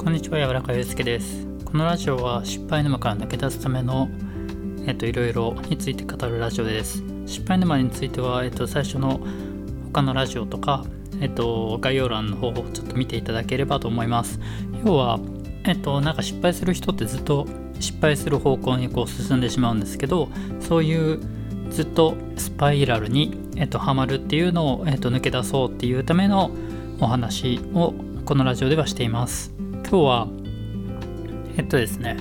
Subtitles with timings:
[0.00, 1.46] こんにちは、柔らかゆうすけです。
[1.62, 4.08] このラジオは失敗沼から抜け出すための、
[4.86, 7.04] えっと、いろいろについて語るラジオです。
[7.26, 9.20] 失敗沼については、えっと、最初の
[9.92, 10.86] 他のラジオとか、
[11.20, 14.40] えっと、概要欄の方をちょっと見ていただければと思います。
[14.86, 15.20] 要は、
[15.64, 17.46] えっと、なんか失敗する人ってずっと
[17.78, 20.30] 失敗する方向にこう進んでしまうんですけど、
[20.60, 21.20] そういう
[21.68, 26.52] ずっとスパイラルに、えっと、はまるっていうのを、えっと、抜け出そうっていうための
[27.00, 27.92] お話を
[28.24, 29.52] このラジオではしています。
[29.90, 30.28] 今日は
[31.56, 32.16] えっとですね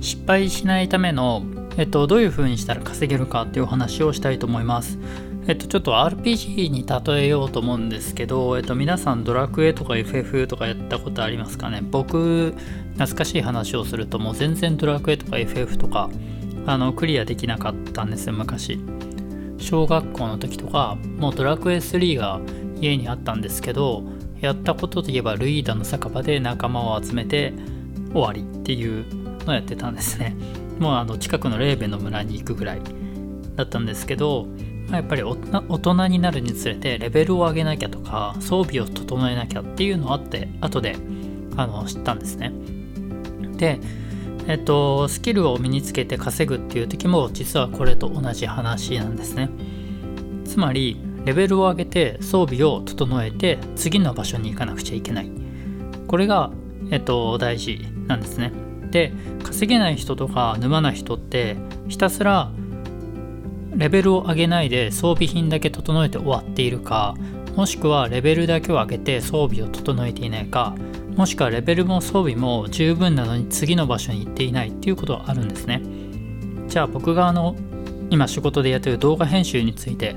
[0.00, 1.44] 失敗しないための、
[1.76, 4.98] えっと、どういう風にしたら稼げるかっていうお話をしたいと思います。
[5.46, 11.82] えっと、ちょっと RPG に例えようと思うんですけど、えっと、皆さんドラクエとか FF とかやったことありますかね？
[11.82, 12.54] 僕、
[12.94, 16.08] 懐かしい話をするともう全然ドラクエとか FF とか
[16.66, 18.80] あのクリアできなかったんですよ、昔。
[19.58, 22.40] 小学校の時とか、もうドラクエ3が
[22.80, 24.02] 家にあったんですけど、
[24.42, 27.54] やったことといえばルイーダの酒場で仲間を集めて
[28.12, 29.06] 終わりっていう
[29.44, 30.36] のをやってたんですね。
[30.78, 32.80] もうあの近くのレーベの村に行くぐらい
[33.56, 34.46] だったんですけど、
[34.88, 40.96] まあ、やっぱり大人になるにつれてレベルを上げなきゃとか装備を整えなきゃっていうのあって後で
[41.56, 42.52] あの知ったんですね。
[43.56, 43.78] で、
[44.48, 49.50] えっと、スキルを身につけて稼ぐっていう時も実はこれと同じ話なんですね。
[50.44, 55.30] つまりレベルを上げて装備を整えて次の場所に行かなくちゃいけない。
[56.08, 56.50] これが、
[56.90, 58.52] えっと、大事なんですね。
[58.90, 61.56] で、稼げない人とか沼な人って
[61.88, 62.50] ひたすら
[63.74, 67.14] レベルを上げないで装備品だけ整えて終わっているか、
[67.56, 70.74] もしくはレベルだけを上げて装備を整えていないか、
[71.16, 75.82] もしくはレベルも装備も十分なのに次の場所に行っていないっていうことがあるんですね。
[76.68, 77.56] じゃあ僕があの
[78.10, 80.14] 今仕事でやってる動画編集について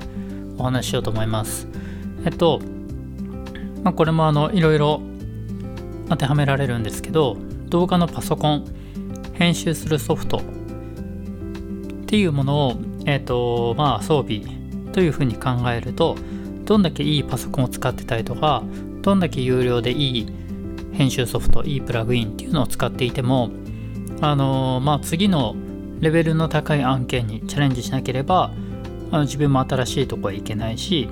[0.58, 1.68] お話ししようと思います。
[2.24, 2.60] えっと、
[3.84, 5.00] まあ、これもあのいろいろ
[6.08, 7.36] 当てはめられるんですけど、
[7.68, 8.64] 動画のパソコン、
[9.34, 10.40] 編集するソフトっ
[12.06, 14.42] ていうものを、えっと、まあ装備
[14.92, 16.16] というふうに考えると、
[16.64, 18.62] どんだけいいパソコンを使ってたりとか、
[19.02, 20.26] どんだけ有料でいい
[20.92, 23.50] 編集ソフト、いいプラグインっていうのを使っていても、
[24.20, 25.54] あのまあ次の
[26.00, 28.52] レベルの高い案件にチャレンジしなければ、
[29.16, 31.08] あの自分も新しいとこへ行けないし、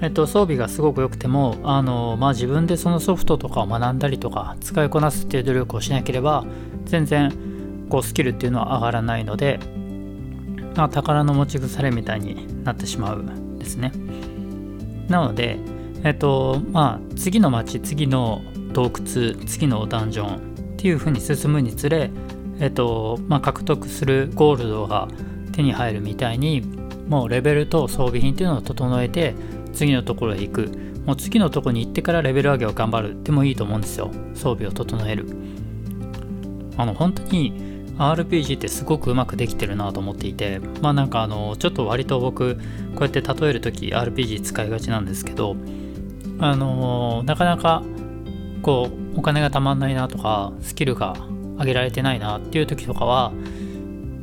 [0.00, 6.44] えっと、装備がすごく良くてもあの、まあ、自分でそのソフトとかを学んだりとか使いこなすっていう努力をしなければ
[6.84, 9.60] 全然こうスキルっていうのは上がらないので、
[10.74, 13.92] まあ、宝の持ち腐れみたいになってしまうんですね。
[15.08, 15.58] なので、
[16.02, 20.38] えっとまあ、次の街次の洞窟次のダンジョンっ
[20.76, 22.10] ていう風に進むにつれ、
[22.58, 25.06] えっとまあ、獲得するゴールドが
[25.52, 26.62] 手に入るみたいに
[27.08, 29.34] もうレベルと装備品っていうのを整えて
[29.72, 30.92] 次のところへ行く。
[31.06, 34.10] もう次のとこに行ってからレベル上げを頑張るでもいいと思うんですよ。
[34.34, 35.26] 装備を整える。
[36.76, 42.62] あの本当に RPG ってすごくうまくできてるなと思っていてまあなんかあのちょっと割と僕こ
[43.00, 45.56] うやって例える時 RPG 使いがちなんですけど
[46.38, 47.82] あのなかなか
[48.62, 51.14] こうお金がたまんないなとかスキルが
[51.58, 53.32] 上げられてないなっていう時とかは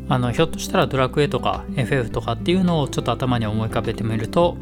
[0.09, 4.57] あのひょっとしたらドラクエとか FF とかっていうのをちょっと頭に思い浮かべてみると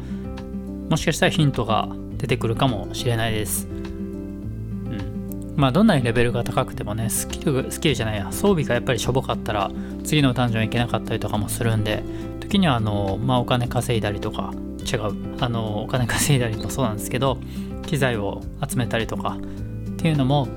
[0.90, 3.66] もしかしたらヒントが出てくるかもしれないです。
[3.68, 5.54] うん。
[5.56, 9.70] まあどんなにレベルが高くてもね、スキル、スキルじゃないや、装備がやっぱりしょぼかったら
[10.02, 12.02] 次のダンジョン行けなかったりとかもするんで、
[12.40, 14.52] 時にはあの、まあお金稼いだりとか、
[14.90, 17.38] 違う、あの、お金稼いだりもそうなんですけど、
[17.86, 20.48] 機材を集めたりとかっていうのも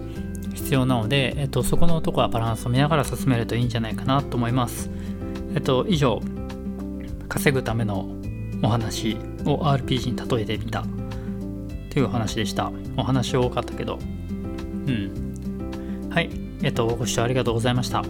[0.71, 4.89] 必要なので、えっと、そこのとこはバランスを見ながら進めるといいんじゃないかなと思います。
[5.53, 6.21] えっと、以上、
[7.27, 8.07] 稼ぐための
[8.63, 10.85] お話を RPG に例えてみた
[11.89, 12.71] というお話でした。
[12.95, 13.99] お話多かったけど。
[14.87, 16.09] うん。
[16.09, 16.29] はい。
[16.63, 18.05] えっと、ご視聴ありがとうございました。